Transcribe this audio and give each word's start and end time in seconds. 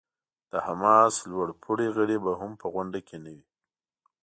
د 0.51 0.53
حماس 0.65 1.15
لوړ 1.31 1.47
پوړي 1.61 1.87
غړي 1.95 2.17
به 2.25 2.31
هم 2.39 2.51
په 2.61 2.67
غونډه 2.73 2.99
کې 3.07 3.17
نه 3.25 3.31
وي. 3.35 3.45